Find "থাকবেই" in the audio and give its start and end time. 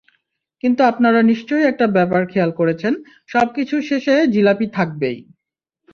4.73-5.17